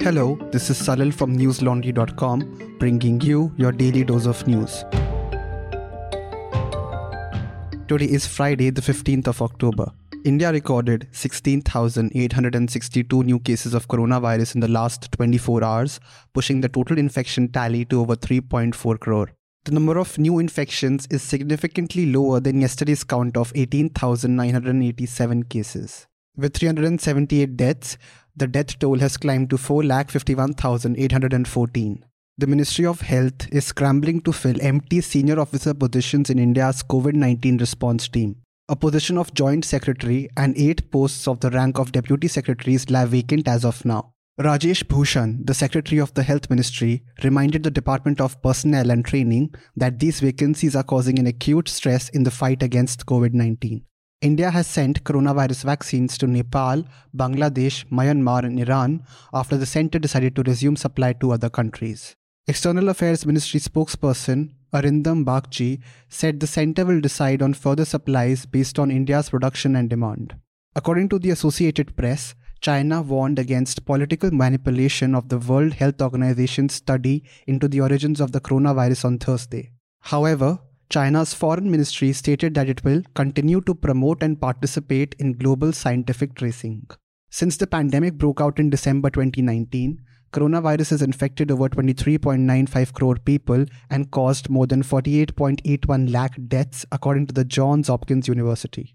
Hello, 0.00 0.36
this 0.52 0.70
is 0.70 0.78
Salil 0.78 1.12
from 1.12 1.36
newslaundry.com 1.36 2.76
bringing 2.78 3.20
you 3.20 3.52
your 3.56 3.72
daily 3.72 4.04
dose 4.04 4.26
of 4.26 4.46
news. 4.46 4.84
Today 7.88 8.06
is 8.06 8.26
Friday, 8.26 8.70
the 8.70 8.82
15th 8.82 9.28
of 9.28 9.40
October. 9.40 9.90
India 10.24 10.52
recorded 10.52 11.06
16,862 11.12 13.22
new 13.22 13.38
cases 13.40 13.74
of 13.74 13.88
coronavirus 13.88 14.54
in 14.54 14.60
the 14.60 14.68
last 14.68 15.10
24 15.12 15.64
hours, 15.64 16.00
pushing 16.32 16.60
the 16.60 16.68
total 16.68 16.98
infection 16.98 17.48
tally 17.48 17.84
to 17.86 18.00
over 18.00 18.16
3.4 18.16 19.00
crore. 19.00 19.30
The 19.64 19.72
number 19.72 19.98
of 19.98 20.18
new 20.18 20.38
infections 20.38 21.08
is 21.10 21.22
significantly 21.22 22.12
lower 22.12 22.40
than 22.40 22.60
yesterday's 22.60 23.04
count 23.04 23.36
of 23.36 23.52
18,987 23.54 25.44
cases. 25.44 26.06
With 26.36 26.56
378 26.56 27.56
deaths, 27.56 27.96
the 28.36 28.46
death 28.46 28.78
toll 28.78 28.98
has 28.98 29.16
climbed 29.16 29.48
to 29.50 29.56
4,51,814. 29.56 32.02
The 32.36 32.48
Ministry 32.48 32.84
of 32.84 33.00
Health 33.00 33.46
is 33.52 33.66
scrambling 33.66 34.20
to 34.22 34.32
fill 34.32 34.60
empty 34.60 35.00
senior 35.00 35.38
officer 35.38 35.72
positions 35.72 36.30
in 36.30 36.40
India's 36.40 36.82
COVID 36.82 37.14
19 37.14 37.58
response 37.58 38.08
team. 38.08 38.34
A 38.68 38.74
position 38.74 39.16
of 39.18 39.32
Joint 39.34 39.64
Secretary 39.64 40.28
and 40.36 40.52
eight 40.56 40.90
posts 40.90 41.28
of 41.28 41.38
the 41.40 41.50
rank 41.50 41.78
of 41.78 41.92
Deputy 41.92 42.26
Secretaries 42.26 42.90
lie 42.90 43.04
vacant 43.04 43.46
as 43.46 43.64
of 43.64 43.84
now. 43.84 44.14
Rajesh 44.40 44.88
Bhushan, 44.88 45.46
the 45.46 45.54
Secretary 45.54 46.00
of 46.00 46.12
the 46.14 46.24
Health 46.24 46.50
Ministry, 46.50 47.04
reminded 47.22 47.62
the 47.62 47.70
Department 47.70 48.20
of 48.20 48.42
Personnel 48.42 48.90
and 48.90 49.04
Training 49.04 49.54
that 49.76 50.00
these 50.00 50.18
vacancies 50.18 50.74
are 50.74 50.82
causing 50.82 51.20
an 51.20 51.28
acute 51.28 51.68
stress 51.68 52.08
in 52.08 52.24
the 52.24 52.32
fight 52.32 52.64
against 52.64 53.06
COVID 53.06 53.32
19. 53.32 53.84
India 54.24 54.50
has 54.50 54.66
sent 54.66 55.04
coronavirus 55.04 55.64
vaccines 55.64 56.16
to 56.16 56.26
Nepal, 56.26 56.82
Bangladesh, 57.14 57.84
Myanmar, 57.90 58.42
and 58.42 58.58
Iran 58.58 59.02
after 59.34 59.58
the 59.58 59.66
center 59.66 59.98
decided 59.98 60.34
to 60.34 60.42
resume 60.42 60.76
supply 60.76 61.12
to 61.12 61.32
other 61.32 61.50
countries. 61.50 62.16
External 62.46 62.88
Affairs 62.88 63.26
Ministry 63.26 63.60
spokesperson 63.60 64.52
Arindam 64.72 65.26
Bagchi 65.26 65.82
said 66.08 66.40
the 66.40 66.46
center 66.46 66.86
will 66.86 67.02
decide 67.02 67.42
on 67.42 67.52
further 67.52 67.84
supplies 67.84 68.46
based 68.46 68.78
on 68.78 68.90
India's 68.90 69.28
production 69.28 69.76
and 69.76 69.90
demand. 69.90 70.34
According 70.74 71.10
to 71.10 71.18
the 71.18 71.28
Associated 71.28 71.94
Press, 71.94 72.34
China 72.62 73.02
warned 73.02 73.38
against 73.38 73.84
political 73.84 74.30
manipulation 74.30 75.14
of 75.14 75.28
the 75.28 75.38
World 75.38 75.74
Health 75.74 76.00
Organization's 76.00 76.72
study 76.72 77.24
into 77.46 77.68
the 77.68 77.82
origins 77.82 78.22
of 78.22 78.32
the 78.32 78.40
coronavirus 78.40 79.04
on 79.04 79.18
Thursday. 79.18 79.72
However, 80.00 80.60
China's 80.90 81.34
foreign 81.34 81.70
ministry 81.70 82.12
stated 82.12 82.54
that 82.54 82.68
it 82.68 82.84
will 82.84 83.02
continue 83.14 83.60
to 83.62 83.74
promote 83.74 84.22
and 84.22 84.40
participate 84.40 85.14
in 85.18 85.32
global 85.32 85.72
scientific 85.72 86.34
tracing. 86.34 86.86
Since 87.30 87.56
the 87.56 87.66
pandemic 87.66 88.14
broke 88.14 88.40
out 88.40 88.58
in 88.58 88.70
December 88.70 89.10
2019, 89.10 89.98
coronavirus 90.32 90.90
has 90.90 91.02
infected 91.02 91.50
over 91.50 91.68
23.95 91.68 92.92
crore 92.92 93.16
people 93.16 93.64
and 93.90 94.10
caused 94.10 94.50
more 94.50 94.66
than 94.66 94.82
48.81 94.82 96.12
lakh 96.12 96.36
deaths, 96.48 96.84
according 96.92 97.26
to 97.28 97.34
the 97.34 97.44
Johns 97.44 97.88
Hopkins 97.88 98.28
University. 98.28 98.94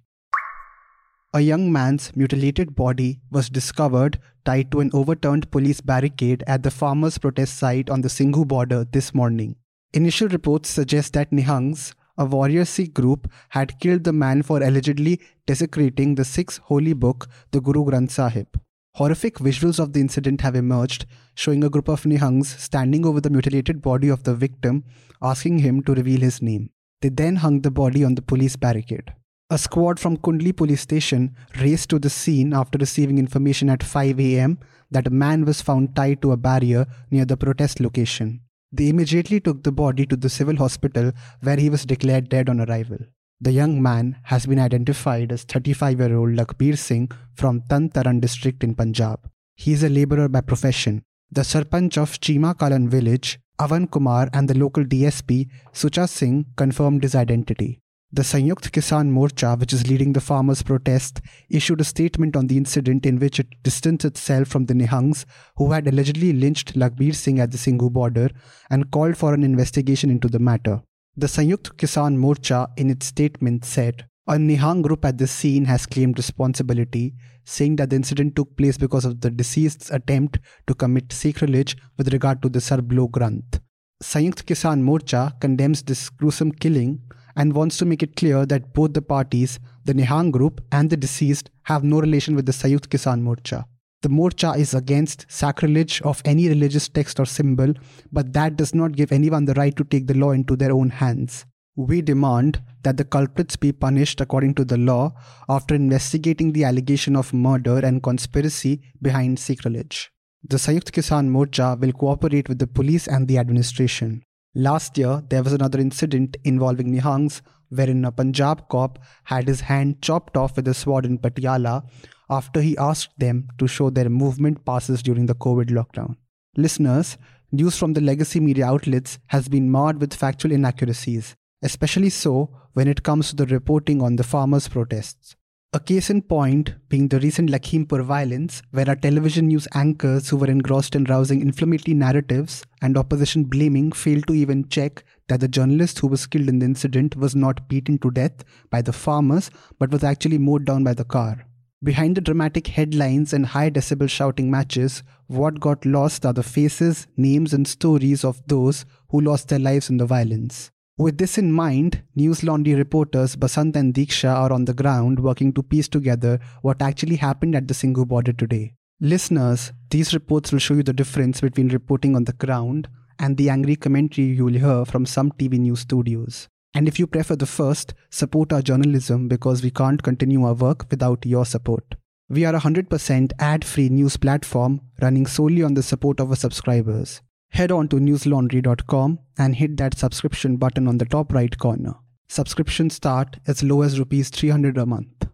A 1.33 1.41
young 1.41 1.71
man's 1.71 2.15
mutilated 2.15 2.75
body 2.75 3.19
was 3.29 3.49
discovered 3.49 4.19
tied 4.45 4.71
to 4.71 4.79
an 4.79 4.89
overturned 4.93 5.51
police 5.51 5.79
barricade 5.81 6.43
at 6.47 6.63
the 6.63 6.71
farmers' 6.71 7.17
protest 7.17 7.57
site 7.57 7.89
on 7.89 8.01
the 8.01 8.07
Singhu 8.07 8.47
border 8.47 8.85
this 8.85 9.13
morning. 9.13 9.55
Initial 9.91 10.27
reports 10.27 10.69
suggest 10.69 11.13
that 11.13 11.31
Nihangs, 11.31 11.95
a 12.15 12.23
warrior 12.23 12.63
Sikh 12.63 12.93
group, 12.93 13.27
had 13.49 13.79
killed 13.79 14.03
the 14.03 14.13
man 14.13 14.43
for 14.43 14.61
allegedly 14.61 15.19
desecrating 15.47 16.13
the 16.13 16.23
Sikh's 16.23 16.57
holy 16.57 16.93
book, 16.93 17.27
the 17.49 17.59
Guru 17.59 17.85
Granth 17.85 18.11
Sahib. 18.11 18.47
Horrific 18.93 19.39
visuals 19.39 19.79
of 19.79 19.93
the 19.93 19.99
incident 19.99 20.41
have 20.41 20.55
emerged, 20.55 21.07
showing 21.33 21.63
a 21.63 21.71
group 21.71 21.87
of 21.87 22.03
Nihangs 22.03 22.45
standing 22.59 23.03
over 23.03 23.19
the 23.19 23.31
mutilated 23.31 23.81
body 23.81 24.09
of 24.09 24.21
the 24.23 24.35
victim, 24.35 24.83
asking 25.23 25.59
him 25.59 25.81
to 25.81 25.95
reveal 25.95 26.21
his 26.21 26.39
name. 26.39 26.69
They 27.01 27.09
then 27.09 27.37
hung 27.37 27.61
the 27.61 27.71
body 27.71 28.03
on 28.03 28.13
the 28.13 28.21
police 28.21 28.57
barricade. 28.57 29.15
A 29.49 29.57
squad 29.57 29.99
from 29.99 30.17
Kundli 30.17 30.55
police 30.55 30.81
station 30.81 31.35
raced 31.59 31.89
to 31.89 31.97
the 31.97 32.11
scene 32.11 32.53
after 32.53 32.77
receiving 32.77 33.17
information 33.17 33.71
at 33.71 33.81
5 33.81 34.19
am 34.19 34.59
that 34.91 35.07
a 35.07 35.09
man 35.09 35.45
was 35.45 35.63
found 35.63 35.95
tied 35.95 36.21
to 36.21 36.31
a 36.31 36.37
barrier 36.37 36.85
near 37.09 37.25
the 37.25 37.37
protest 37.37 37.79
location. 37.79 38.41
They 38.71 38.89
immediately 38.89 39.39
took 39.39 39.63
the 39.63 39.71
body 39.71 40.05
to 40.05 40.15
the 40.15 40.29
civil 40.29 40.57
hospital 40.57 41.11
where 41.41 41.57
he 41.57 41.69
was 41.69 41.85
declared 41.85 42.29
dead 42.29 42.49
on 42.49 42.61
arrival. 42.61 42.99
The 43.41 43.51
young 43.51 43.81
man 43.81 44.17
has 44.23 44.45
been 44.45 44.59
identified 44.59 45.31
as 45.31 45.43
35 45.43 45.99
year 45.99 46.17
old 46.17 46.35
Lakhbir 46.35 46.77
Singh 46.77 47.09
from 47.33 47.63
Tarn 47.69 47.89
Taran 47.89 48.19
district 48.21 48.63
in 48.63 48.75
Punjab. 48.75 49.29
He 49.55 49.73
is 49.73 49.81
a 49.83 49.89
labourer 49.89 50.27
by 50.27 50.41
profession. 50.41 51.03
The 51.31 51.41
Sarpanch 51.41 51.97
of 51.97 52.19
Chima 52.19 52.55
Kalan 52.55 52.89
village, 52.89 53.39
Avan 53.59 53.89
Kumar, 53.89 54.29
and 54.33 54.49
the 54.49 54.57
local 54.57 54.83
DSP, 54.83 55.49
Sucha 55.73 56.07
Singh, 56.07 56.45
confirmed 56.55 57.03
his 57.03 57.15
identity. 57.15 57.81
The 58.11 58.23
Sanyukt 58.23 58.71
Kisan 58.71 59.11
Morcha, 59.11 59.59
which 59.59 59.71
is 59.71 59.87
leading 59.87 60.13
the 60.13 60.19
farmers' 60.19 60.63
protest, 60.63 61.21
issued 61.47 61.79
a 61.79 61.83
statement 61.83 62.35
on 62.35 62.47
the 62.47 62.57
incident 62.57 63.05
in 63.05 63.19
which 63.19 63.39
it 63.39 63.45
distanced 63.61 64.03
itself 64.03 64.47
from 64.47 64.65
the 64.65 64.73
Nihangs, 64.73 65.25
who 65.57 65.73
had 65.73 65.87
allegedly 65.87 66.33
lynched 66.33 66.73
Lakhbir 66.73 67.13
Singh 67.13 67.39
at 67.39 67.51
the 67.51 67.59
Singhu 67.59 67.91
border, 67.91 68.31
and 68.71 68.89
called 68.89 69.15
for 69.15 69.35
an 69.35 69.43
investigation 69.43 70.09
into 70.09 70.27
the 70.27 70.39
matter. 70.39 70.81
The 71.15 71.27
Sanyukt 71.27 71.77
Kisan 71.77 72.17
Morcha 72.17 72.69
in 72.77 72.89
its 72.89 73.05
statement 73.05 73.63
said, 73.63 74.07
a 74.25 74.33
Nihang 74.33 74.81
group 74.81 75.05
at 75.05 75.19
the 75.19 75.27
scene 75.27 75.65
has 75.65 75.85
claimed 75.85 76.17
responsibility, 76.17 77.13
saying 77.45 77.75
that 77.75 77.91
the 77.91 77.95
incident 77.97 78.35
took 78.35 78.57
place 78.57 78.79
because 78.79 79.05
of 79.05 79.21
the 79.21 79.29
deceased's 79.29 79.91
attempt 79.91 80.39
to 80.65 80.73
commit 80.73 81.13
sacrilege 81.13 81.77
with 81.99 82.11
regard 82.11 82.41
to 82.41 82.49
the 82.49 82.59
Sarbloh 82.59 83.11
Granth. 83.11 83.59
Sanyukt 84.01 84.45
Kisan 84.45 84.81
Morcha 84.81 85.39
condemns 85.39 85.83
this 85.83 86.09
gruesome 86.09 86.51
killing 86.53 87.01
and 87.35 87.53
wants 87.53 87.77
to 87.77 87.85
make 87.85 88.03
it 88.03 88.15
clear 88.15 88.45
that 88.45 88.73
both 88.73 88.93
the 88.93 89.01
parties, 89.01 89.59
the 89.85 89.93
Nihang 89.93 90.31
group 90.31 90.61
and 90.71 90.89
the 90.89 90.97
deceased, 90.97 91.49
have 91.63 91.83
no 91.83 91.99
relation 91.99 92.35
with 92.35 92.45
the 92.45 92.51
Sanyukt 92.51 92.89
Kisan 92.89 93.21
Morcha. 93.21 93.65
The 94.01 94.09
Morcha 94.09 94.57
is 94.57 94.73
against 94.73 95.25
sacrilege 95.27 96.01
of 96.03 96.21
any 96.23 96.47
religious 96.47 96.87
text 96.87 97.19
or 97.19 97.25
symbol, 97.25 97.73
but 98.11 98.31
that 98.31 98.55
does 98.55 98.73
not 98.73 98.93
give 98.93 99.11
anyone 99.11 99.43
the 99.43 99.53
right 99.55 99.75
to 99.75 99.83
take 99.83 100.07
the 100.07 100.13
law 100.13 100.31
into 100.31 100.55
their 100.55 100.71
own 100.71 100.89
hands. 100.89 101.45
We 101.75 102.01
demand 102.01 102.61
that 102.83 102.97
the 102.97 103.03
culprits 103.03 103.55
be 103.55 103.71
punished 103.71 104.21
according 104.21 104.55
to 104.55 104.65
the 104.65 104.77
law 104.77 105.13
after 105.49 105.75
investigating 105.75 106.53
the 106.53 106.63
allegation 106.63 107.15
of 107.15 107.33
murder 107.33 107.79
and 107.79 108.01
conspiracy 108.01 108.81
behind 109.01 109.37
sacrilege. 109.37 110.11
The 110.43 110.57
Sanyukt 110.57 110.91
Kisan 110.91 111.29
Morcha 111.29 111.77
will 111.77 111.91
cooperate 111.91 112.47
with 112.47 112.59
the 112.59 112.67
police 112.67 113.07
and 113.07 113.27
the 113.27 113.37
administration. 113.37 114.23
Last 114.55 114.97
year, 114.97 115.23
there 115.29 115.43
was 115.43 115.53
another 115.53 115.79
incident 115.79 116.37
involving 116.43 116.91
Nihangs 116.91 117.41
wherein 117.69 118.03
a 118.03 118.11
Punjab 118.11 118.67
cop 118.69 118.97
had 119.25 119.47
his 119.47 119.61
hand 119.61 120.01
chopped 120.01 120.35
off 120.35 120.55
with 120.55 120.67
a 120.67 120.73
sword 120.73 121.05
in 121.05 121.19
Patiala 121.19 121.83
after 122.29 122.61
he 122.61 122.77
asked 122.77 123.17
them 123.19 123.47
to 123.59 123.67
show 123.67 123.89
their 123.89 124.09
movement 124.09 124.65
passes 124.65 125.03
during 125.03 125.27
the 125.27 125.35
COVID 125.35 125.69
lockdown. 125.69 126.15
Listeners, 126.57 127.17
news 127.51 127.77
from 127.77 127.93
the 127.93 128.01
legacy 128.01 128.39
media 128.39 128.65
outlets 128.65 129.19
has 129.27 129.47
been 129.47 129.69
marred 129.69 130.01
with 130.01 130.13
factual 130.13 130.51
inaccuracies, 130.51 131.35
especially 131.61 132.09
so 132.09 132.49
when 132.73 132.87
it 132.87 133.03
comes 133.03 133.29
to 133.29 133.35
the 133.35 133.45
reporting 133.45 134.01
on 134.01 134.15
the 134.15 134.23
farmers' 134.23 134.67
protests. 134.67 135.35
A 135.71 135.79
case 135.79 136.09
in 136.09 136.23
point 136.23 136.73
being 136.89 137.09
the 137.09 137.19
recent 137.19 137.51
Lakhimpur 137.51 138.03
violence, 138.03 138.63
where 138.71 138.89
our 138.89 138.95
television 138.95 139.49
news 139.49 139.67
anchors 139.75 140.27
who 140.27 140.37
were 140.37 140.49
engrossed 140.49 140.95
in 140.95 141.03
rousing 141.03 141.41
inflammatory 141.41 141.93
narratives 141.93 142.63
and 142.81 142.97
opposition 142.97 143.43
blaming 143.43 143.91
failed 143.91 144.25
to 144.25 144.33
even 144.33 144.67
check 144.69 145.03
that 145.27 145.41
the 145.41 145.47
journalist 145.47 145.99
who 145.99 146.07
was 146.07 146.25
killed 146.25 146.49
in 146.49 146.57
the 146.57 146.65
incident 146.65 147.15
was 147.15 147.35
not 147.35 147.69
beaten 147.69 147.99
to 147.99 148.09
death 148.09 148.43
by 148.71 148.81
the 148.81 148.91
farmers 148.91 149.51
but 149.77 149.91
was 149.91 150.03
actually 150.03 150.39
mowed 150.39 150.65
down 150.65 150.83
by 150.83 150.95
the 150.95 151.05
car. 151.05 151.45
Behind 151.83 152.17
the 152.17 152.21
dramatic 152.21 152.65
headlines 152.65 153.31
and 153.31 153.45
high 153.45 153.69
decibel 153.69 154.09
shouting 154.09 154.49
matches, 154.49 155.03
what 155.27 155.59
got 155.59 155.85
lost 155.85 156.25
are 156.25 156.33
the 156.33 156.41
faces, 156.41 157.05
names, 157.15 157.53
and 157.53 157.67
stories 157.67 158.23
of 158.25 158.41
those 158.47 158.85
who 159.09 159.21
lost 159.21 159.49
their 159.49 159.59
lives 159.59 159.91
in 159.91 159.97
the 159.97 160.07
violence. 160.07 160.71
With 160.99 161.17
this 161.17 161.37
in 161.37 161.53
mind, 161.53 162.03
News 162.13 162.43
Laundry 162.43 162.75
reporters 162.75 163.37
Basant 163.37 163.77
and 163.77 163.93
Diksha 163.93 164.35
are 164.35 164.51
on 164.51 164.65
the 164.65 164.73
ground 164.73 165.21
working 165.21 165.53
to 165.53 165.63
piece 165.63 165.87
together 165.87 166.41
what 166.61 166.81
actually 166.81 167.15
happened 167.15 167.55
at 167.55 167.69
the 167.69 167.73
Singhu 167.73 168.05
border 168.05 168.33
today. 168.33 168.73
Listeners, 168.99 169.71
these 169.91 170.13
reports 170.13 170.51
will 170.51 170.59
show 170.59 170.73
you 170.73 170.83
the 170.83 170.91
difference 170.91 171.39
between 171.39 171.69
reporting 171.69 172.17
on 172.17 172.25
the 172.25 172.33
ground 172.33 172.89
and 173.17 173.37
the 173.37 173.49
angry 173.49 173.77
commentary 173.77 174.27
you 174.27 174.43
will 174.43 174.59
hear 174.59 174.83
from 174.83 175.05
some 175.05 175.31
TV 175.31 175.57
news 175.57 175.79
studios. 175.79 176.49
And 176.73 176.85
if 176.85 176.99
you 176.99 177.07
prefer 177.07 177.37
the 177.37 177.45
first, 177.45 177.93
support 178.09 178.51
our 178.51 178.61
journalism 178.61 179.29
because 179.29 179.63
we 179.63 179.71
can't 179.71 180.03
continue 180.03 180.43
our 180.43 180.53
work 180.53 180.85
without 180.91 181.25
your 181.25 181.45
support. 181.45 181.95
We 182.27 182.43
are 182.43 182.53
a 182.53 182.59
100% 182.59 183.31
ad 183.39 183.63
free 183.63 183.87
news 183.87 184.17
platform 184.17 184.81
running 185.01 185.27
solely 185.27 185.63
on 185.63 185.75
the 185.75 185.81
support 185.81 186.19
of 186.19 186.29
our 186.29 186.35
subscribers. 186.35 187.21
Head 187.49 187.71
on 187.71 187.87
to 187.89 187.97
newslaundry.com 187.97 189.19
and 189.37 189.55
hit 189.55 189.77
that 189.77 189.97
subscription 189.97 190.57
button 190.57 190.87
on 190.87 190.97
the 190.97 191.05
top 191.05 191.33
right 191.33 191.57
corner. 191.57 191.95
Subscriptions 192.27 192.95
start 192.95 193.39
as 193.47 193.63
low 193.63 193.81
as 193.81 193.99
rupees 193.99 194.29
300 194.29 194.77
a 194.77 194.85
month. 194.85 195.27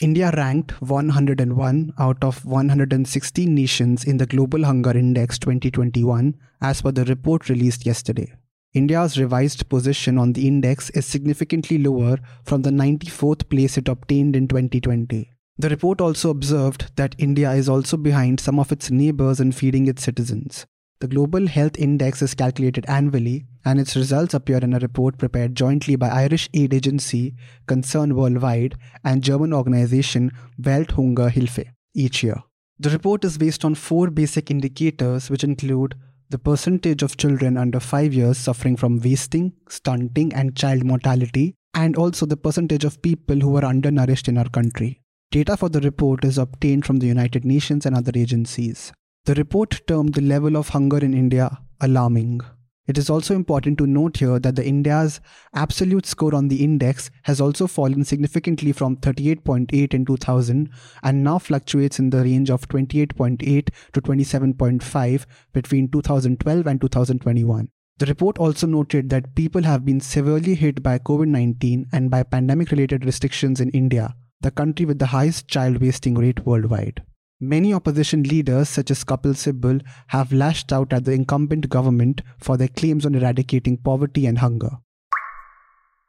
India 0.00 0.32
ranked 0.34 0.80
101 0.80 1.92
out 1.98 2.24
of 2.24 2.46
116 2.46 3.54
nations 3.54 4.04
in 4.04 4.16
the 4.16 4.24
Global 4.24 4.64
Hunger 4.64 4.96
Index 4.96 5.38
2021 5.38 6.34
as 6.62 6.80
per 6.80 6.90
the 6.90 7.04
report 7.04 7.50
released 7.50 7.84
yesterday. 7.84 8.32
India's 8.72 9.18
revised 9.18 9.68
position 9.68 10.16
on 10.16 10.32
the 10.32 10.46
index 10.46 10.88
is 10.90 11.04
significantly 11.04 11.76
lower 11.76 12.16
from 12.44 12.62
the 12.62 12.70
94th 12.70 13.48
place 13.50 13.76
it 13.76 13.88
obtained 13.88 14.36
in 14.36 14.48
2020. 14.48 15.30
The 15.60 15.68
report 15.68 16.00
also 16.00 16.30
observed 16.30 16.90
that 16.96 17.14
India 17.18 17.52
is 17.52 17.68
also 17.68 17.98
behind 17.98 18.40
some 18.40 18.58
of 18.58 18.72
its 18.72 18.90
neighbors 18.90 19.40
in 19.40 19.52
feeding 19.52 19.88
its 19.88 20.02
citizens. 20.02 20.64
The 21.00 21.06
Global 21.06 21.48
Health 21.48 21.78
Index 21.78 22.22
is 22.22 22.32
calculated 22.32 22.86
annually, 22.88 23.44
and 23.62 23.78
its 23.78 23.94
results 23.94 24.32
appear 24.32 24.56
in 24.56 24.72
a 24.72 24.78
report 24.78 25.18
prepared 25.18 25.54
jointly 25.54 25.96
by 25.96 26.08
Irish 26.08 26.48
aid 26.54 26.72
agency 26.72 27.34
Concern 27.66 28.16
Worldwide 28.16 28.78
and 29.04 29.22
German 29.22 29.52
organization 29.52 30.32
Welthungerhilfe 30.58 31.66
each 31.94 32.22
year. 32.22 32.42
The 32.78 32.88
report 32.88 33.22
is 33.26 33.36
based 33.36 33.62
on 33.62 33.74
four 33.74 34.08
basic 34.08 34.50
indicators, 34.50 35.28
which 35.28 35.44
include 35.44 35.94
the 36.30 36.38
percentage 36.38 37.02
of 37.02 37.18
children 37.18 37.58
under 37.58 37.80
5 37.80 38.14
years 38.14 38.38
suffering 38.38 38.78
from 38.78 38.98
wasting, 38.98 39.52
stunting, 39.68 40.32
and 40.32 40.56
child 40.56 40.84
mortality, 40.84 41.54
and 41.74 41.96
also 41.96 42.24
the 42.24 42.38
percentage 42.38 42.84
of 42.84 43.02
people 43.02 43.40
who 43.40 43.56
are 43.56 43.64
undernourished 43.66 44.26
in 44.26 44.38
our 44.38 44.48
country. 44.48 44.99
Data 45.32 45.56
for 45.56 45.68
the 45.68 45.80
report 45.80 46.24
is 46.24 46.38
obtained 46.38 46.84
from 46.84 46.96
the 46.96 47.06
United 47.06 47.44
Nations 47.44 47.86
and 47.86 47.94
other 47.94 48.10
agencies. 48.16 48.92
The 49.26 49.34
report 49.34 49.80
termed 49.86 50.14
the 50.14 50.20
level 50.20 50.56
of 50.56 50.70
hunger 50.70 50.98
in 50.98 51.14
India 51.14 51.56
alarming. 51.80 52.40
It 52.88 52.98
is 52.98 53.08
also 53.08 53.36
important 53.36 53.78
to 53.78 53.86
note 53.86 54.16
here 54.16 54.40
that 54.40 54.56
the 54.56 54.66
India's 54.66 55.20
absolute 55.54 56.04
score 56.04 56.34
on 56.34 56.48
the 56.48 56.64
index 56.64 57.12
has 57.22 57.40
also 57.40 57.68
fallen 57.68 58.02
significantly 58.02 58.72
from 58.72 58.96
38.8 58.96 59.94
in 59.94 60.04
2000 60.04 60.68
and 61.04 61.22
now 61.22 61.38
fluctuates 61.38 62.00
in 62.00 62.10
the 62.10 62.24
range 62.24 62.50
of 62.50 62.66
28.8 62.66 63.68
to 63.92 64.00
27.5 64.02 65.26
between 65.52 65.88
2012 65.92 66.66
and 66.66 66.80
2021. 66.80 67.68
The 67.98 68.06
report 68.06 68.36
also 68.38 68.66
noted 68.66 69.10
that 69.10 69.36
people 69.36 69.62
have 69.62 69.84
been 69.84 70.00
severely 70.00 70.56
hit 70.56 70.82
by 70.82 70.98
COVID 70.98 71.28
19 71.28 71.86
and 71.92 72.10
by 72.10 72.24
pandemic 72.24 72.72
related 72.72 73.04
restrictions 73.04 73.60
in 73.60 73.70
India, 73.70 74.16
the 74.42 74.50
country 74.50 74.86
with 74.86 74.98
the 74.98 75.06
highest 75.06 75.48
child 75.48 75.80
wasting 75.80 76.14
rate 76.14 76.46
worldwide. 76.46 77.02
Many 77.40 77.72
opposition 77.72 78.22
leaders, 78.22 78.68
such 78.68 78.90
as 78.90 79.04
Kapil 79.04 79.34
Sibal, 79.34 79.82
have 80.08 80.32
lashed 80.32 80.72
out 80.72 80.92
at 80.92 81.04
the 81.04 81.12
incumbent 81.12 81.68
government 81.68 82.22
for 82.38 82.56
their 82.56 82.68
claims 82.68 83.06
on 83.06 83.14
eradicating 83.14 83.76
poverty 83.78 84.26
and 84.26 84.38
hunger. 84.38 84.70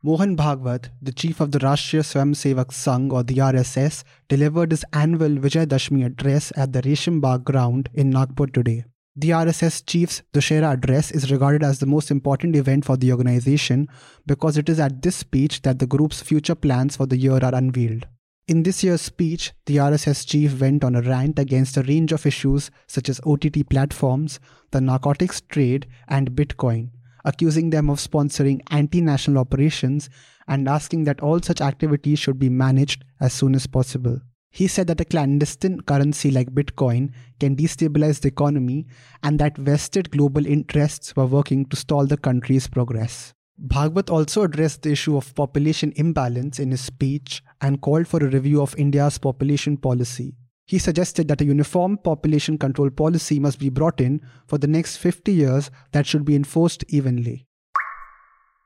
Mohan 0.03 0.35
Bhagwat, 0.35 0.89
the 1.01 1.11
chief 1.11 1.39
of 1.39 1.51
the 1.51 1.59
Rashtriya 1.59 2.01
Swayamsevak 2.01 2.71
Sangh 2.71 3.13
or 3.13 3.23
the 3.23 3.35
RSS, 3.35 4.03
delivered 4.27 4.71
his 4.71 4.83
annual 4.93 5.29
Vijayadashmi 5.29 6.05
address 6.05 6.51
at 6.55 6.73
the 6.73 6.81
Resham 6.81 7.21
Bagh 7.21 7.43
ground 7.43 7.87
in 7.93 8.09
Nagpur 8.09 8.47
today. 8.47 8.85
The 9.15 9.29
RSS 9.29 9.85
chief's 9.85 10.23
Dussehra 10.33 10.71
address 10.73 11.11
is 11.11 11.31
regarded 11.31 11.63
as 11.63 11.79
the 11.79 11.85
most 11.85 12.11
important 12.11 12.55
event 12.55 12.85
for 12.85 12.97
the 12.97 13.11
organization 13.11 13.89
because 14.25 14.57
it 14.57 14.69
is 14.69 14.79
at 14.79 15.01
this 15.01 15.17
speech 15.17 15.61
that 15.63 15.79
the 15.79 15.85
group's 15.85 16.21
future 16.21 16.55
plans 16.55 16.95
for 16.95 17.05
the 17.05 17.17
year 17.17 17.37
are 17.43 17.53
unveiled. 17.53 18.07
In 18.47 18.63
this 18.63 18.83
year's 18.83 19.01
speech, 19.01 19.53
the 19.65 19.77
RSS 19.77 20.27
chief 20.27 20.59
went 20.59 20.83
on 20.83 20.95
a 20.95 21.01
rant 21.01 21.37
against 21.37 21.77
a 21.77 21.83
range 21.83 22.11
of 22.11 22.25
issues 22.25 22.71
such 22.87 23.07
as 23.07 23.21
OTT 23.25 23.69
platforms, 23.69 24.39
the 24.71 24.81
narcotics 24.81 25.41
trade, 25.41 25.87
and 26.07 26.31
Bitcoin, 26.31 26.89
accusing 27.23 27.69
them 27.69 27.89
of 27.89 27.99
sponsoring 27.99 28.61
anti 28.71 28.99
national 28.99 29.37
operations 29.37 30.09
and 30.47 30.67
asking 30.67 31.03
that 31.03 31.21
all 31.21 31.39
such 31.41 31.61
activities 31.61 32.19
should 32.19 32.39
be 32.39 32.49
managed 32.49 33.05
as 33.19 33.31
soon 33.31 33.53
as 33.53 33.67
possible. 33.67 34.19
He 34.49 34.67
said 34.67 34.87
that 34.87 34.99
a 34.99 35.05
clandestine 35.05 35.79
currency 35.81 36.29
like 36.29 36.53
Bitcoin 36.53 37.11
can 37.39 37.55
destabilize 37.55 38.19
the 38.19 38.27
economy 38.27 38.85
and 39.23 39.39
that 39.39 39.57
vested 39.57 40.11
global 40.11 40.45
interests 40.45 41.15
were 41.15 41.25
working 41.25 41.65
to 41.67 41.77
stall 41.77 42.05
the 42.05 42.17
country's 42.17 42.67
progress. 42.67 43.33
Bhagwat 43.65 44.09
also 44.09 44.41
addressed 44.43 44.81
the 44.81 44.91
issue 44.91 45.15
of 45.15 45.35
population 45.35 45.93
imbalance 45.95 46.59
in 46.59 46.71
his 46.71 46.81
speech 46.81 47.41
and 47.61 47.81
called 47.81 48.07
for 48.07 48.17
a 48.17 48.29
review 48.29 48.61
of 48.61 48.75
India's 48.77 49.17
population 49.17 49.77
policy. 49.77 50.35
He 50.65 50.79
suggested 50.79 51.27
that 51.27 51.41
a 51.41 51.45
uniform 51.45 51.97
population 51.97 52.57
control 52.57 52.89
policy 52.89 53.39
must 53.39 53.59
be 53.59 53.69
brought 53.69 53.99
in 53.99 54.21
for 54.47 54.57
the 54.57 54.67
next 54.67 54.97
50 54.97 55.31
years 55.33 55.69
that 55.91 56.05
should 56.05 56.25
be 56.25 56.35
enforced 56.35 56.83
evenly. 56.87 57.47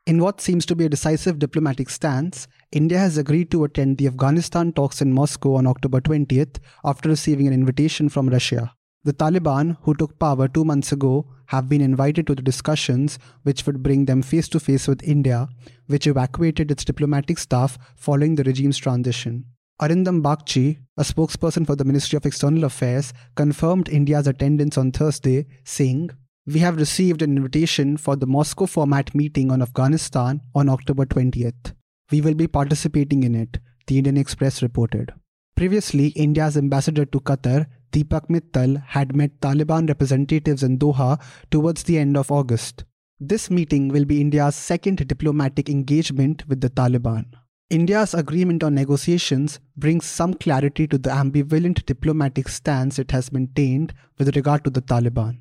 In 0.06 0.21
what 0.21 0.39
seems 0.39 0.68
to 0.68 0.75
be 0.75 0.86
a 0.86 0.89
decisive 0.89 1.39
diplomatic 1.39 1.89
stance, 1.89 2.47
India 2.71 3.00
has 3.00 3.18
agreed 3.18 3.50
to 3.50 3.63
attend 3.63 3.97
the 3.97 4.06
Afghanistan 4.06 4.71
talks 4.71 5.01
in 5.01 5.12
Moscow 5.12 5.56
on 5.56 5.65
October 5.65 6.00
20th 6.00 6.59
after 6.83 7.09
receiving 7.09 7.48
an 7.48 7.53
invitation 7.53 8.07
from 8.07 8.30
Russia. 8.30 8.75
The 9.05 9.13
Taliban, 9.13 9.77
who 9.83 9.93
took 9.93 10.17
power 10.17 10.47
two 10.47 10.65
months 10.65 10.91
ago, 10.91 11.27
have 11.49 11.69
been 11.69 11.81
invited 11.81 12.25
to 12.25 12.33
the 12.33 12.41
discussions 12.41 13.19
which 13.43 13.63
would 13.67 13.83
bring 13.83 14.05
them 14.05 14.23
face 14.23 14.47
to 14.49 14.59
face 14.59 14.87
with 14.87 15.03
India, 15.03 15.47
which 15.85 16.07
evacuated 16.07 16.71
its 16.71 16.83
diplomatic 16.83 17.37
staff 17.37 17.77
following 17.95 18.33
the 18.33 18.43
regime's 18.43 18.79
transition. 18.79 19.45
Arindam 19.79 20.23
Bagchi, 20.23 20.79
a 20.97 21.03
spokesperson 21.03 21.67
for 21.67 21.75
the 21.75 21.85
Ministry 21.85 22.17
of 22.17 22.25
External 22.25 22.63
Affairs, 22.63 23.13
confirmed 23.35 23.89
India's 23.89 24.25
attendance 24.25 24.75
on 24.75 24.91
Thursday, 24.91 25.45
saying, 25.63 26.09
We 26.47 26.61
have 26.61 26.77
received 26.77 27.21
an 27.21 27.37
invitation 27.37 27.97
for 27.97 28.15
the 28.15 28.25
Moscow 28.25 28.65
format 28.65 29.13
meeting 29.13 29.51
on 29.51 29.61
Afghanistan 29.61 30.41
on 30.55 30.67
October 30.67 31.05
20th. 31.05 31.75
We 32.09 32.21
will 32.21 32.33
be 32.33 32.47
participating 32.47 33.21
in 33.21 33.35
it, 33.35 33.59
the 33.85 33.99
Indian 33.99 34.17
Express 34.17 34.63
reported. 34.63 35.13
Previously, 35.55 36.07
India's 36.07 36.57
ambassador 36.57 37.05
to 37.05 37.19
Qatar, 37.19 37.67
Deepak 37.91 38.27
Mittal, 38.29 38.81
had 38.87 39.15
met 39.15 39.39
Taliban 39.41 39.87
representatives 39.87 40.63
in 40.63 40.77
Doha 40.77 41.21
towards 41.51 41.83
the 41.83 41.97
end 41.97 42.17
of 42.17 42.31
August. 42.31 42.83
This 43.19 43.49
meeting 43.49 43.87
will 43.87 44.05
be 44.05 44.19
India's 44.19 44.55
second 44.55 45.07
diplomatic 45.07 45.69
engagement 45.69 46.47
with 46.47 46.61
the 46.61 46.69
Taliban. 46.69 47.25
India's 47.69 48.13
agreement 48.13 48.63
on 48.63 48.75
negotiations 48.75 49.59
brings 49.75 50.05
some 50.05 50.33
clarity 50.33 50.85
to 50.87 50.97
the 50.97 51.09
ambivalent 51.09 51.85
diplomatic 51.85 52.47
stance 52.47 52.99
it 52.99 53.11
has 53.11 53.31
maintained 53.31 53.93
with 54.19 54.35
regard 54.35 54.63
to 54.63 54.69
the 54.69 54.81
Taliban. 54.81 55.39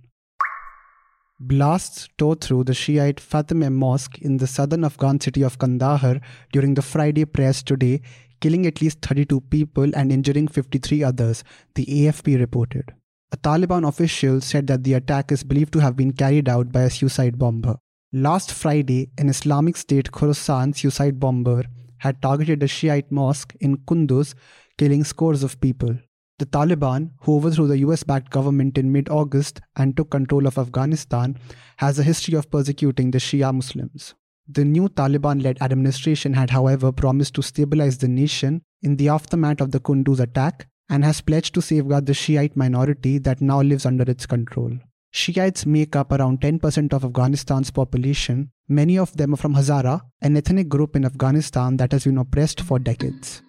Blasts 1.41 2.09
tore 2.17 2.37
through 2.37 2.65
the 2.65 2.73
Shiite 2.73 3.17
Fatimah 3.17 3.73
Mosque 3.73 4.19
in 4.19 4.37
the 4.37 4.47
southern 4.47 4.85
Afghan 4.85 5.21
city 5.21 5.43
of 5.43 5.59
Kandahar 5.59 6.21
during 6.53 6.75
the 6.75 6.81
Friday 6.81 7.25
prayers 7.25 7.63
today, 7.63 8.01
killing 8.41 8.67
at 8.67 8.81
least 8.81 9.01
32 9.03 9.41
people 9.43 9.91
and 9.95 10.13
injuring 10.13 10.49
53 10.49 11.03
others, 11.03 11.45
the 11.75 11.87
AFP 11.87 12.39
reported. 12.39 12.93
A 13.33 13.37
Taliban 13.37 13.87
official 13.87 14.41
said 14.41 14.67
that 14.69 14.85
the 14.85 14.95
attack 14.95 15.33
is 15.33 15.43
believed 15.43 15.73
to 15.73 15.81
have 15.81 15.97
been 15.97 16.13
carried 16.13 16.49
out 16.49 16.71
by 16.71 16.83
a 16.83 16.91
suicide 16.91 17.39
bomber. 17.39 17.77
Last 18.13 18.53
Friday, 18.53 19.11
an 19.19 19.29
Islamic 19.29 19.77
State 19.77 20.13
Khorasan 20.13 20.77
suicide 20.77 21.19
bomber 21.19 21.65
had 21.99 22.23
targeted 22.23 22.63
a 22.63 22.69
Shiite 22.69 23.11
mosque 23.11 23.57
in 23.61 23.79
Kunduz, 23.79 24.35
killing 24.79 25.03
scores 25.03 25.43
of 25.43 25.61
people. 25.61 25.97
The 26.39 26.47
Taliban, 26.47 27.11
who 27.23 27.37
overthrew 27.37 27.67
the 27.67 27.79
US 27.79 28.03
backed 28.03 28.31
government 28.31 28.77
in 28.77 28.93
mid 28.93 29.09
August 29.09 29.61
and 29.77 29.97
took 29.97 30.11
control 30.11 30.47
of 30.47 30.59
Afghanistan, 30.59 31.37
has 31.79 31.99
a 31.99 32.03
history 32.03 32.35
of 32.35 32.51
persecuting 32.51 33.11
the 33.11 33.19
Shia 33.19 33.55
Muslims. 33.55 34.15
The 34.49 34.65
new 34.65 34.89
Taliban 34.89 35.43
led 35.43 35.63
administration 35.63 36.35
had, 36.35 36.51
however, 36.51 36.93
promised 36.93 37.35
to 37.35 37.43
stabilize 37.43 37.99
the 37.99 38.09
nation 38.09 38.63
in 38.83 38.97
the 38.97 39.09
aftermath 39.09 39.63
of 39.63 39.71
the 39.71 39.81
Kunduz 39.81 40.21
attack 40.21 40.67
and 40.91 41.03
has 41.03 41.23
pledged 41.23 41.55
to 41.55 41.63
safeguard 41.63 42.05
the 42.05 42.13
Shiite 42.13 42.55
minority 42.55 43.17
that 43.19 43.41
now 43.41 43.63
lives 43.63 43.87
under 43.87 44.05
its 44.05 44.27
control. 44.27 44.71
Shiites 45.13 45.65
make 45.65 45.97
up 45.97 46.13
around 46.13 46.41
10% 46.41 46.93
of 46.93 47.05
Afghanistan's 47.05 47.71
population. 47.71 48.51
Many 48.69 48.99
of 48.99 49.17
them 49.17 49.33
are 49.33 49.39
from 49.39 49.55
Hazara, 49.55 50.03
an 50.21 50.37
ethnic 50.37 50.69
group 50.69 50.95
in 50.95 51.07
Afghanistan 51.07 51.79
that 51.79 51.93
has 51.93 52.05
been 52.05 52.19
oppressed 52.19 52.61
for 52.61 52.79
decades. 52.79 53.41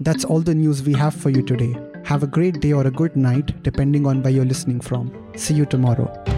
That's 0.00 0.24
all 0.24 0.40
the 0.40 0.54
news 0.54 0.84
we 0.84 0.92
have 0.92 1.14
for 1.14 1.30
you 1.30 1.42
today. 1.42 1.76
Have 2.04 2.22
a 2.22 2.28
great 2.28 2.60
day 2.60 2.72
or 2.72 2.86
a 2.86 2.92
good 2.92 3.16
night, 3.16 3.62
depending 3.64 4.06
on 4.06 4.22
where 4.22 4.32
you're 4.32 4.44
listening 4.44 4.80
from. 4.80 5.32
See 5.34 5.54
you 5.54 5.66
tomorrow. 5.66 6.37